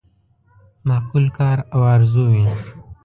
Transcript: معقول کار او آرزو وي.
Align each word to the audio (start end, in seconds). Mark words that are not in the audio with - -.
معقول 0.87 1.25
کار 1.37 1.57
او 1.73 1.79
آرزو 1.93 2.23
وي. 2.31 2.43